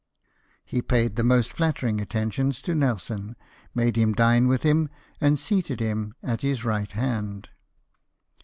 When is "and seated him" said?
5.19-6.15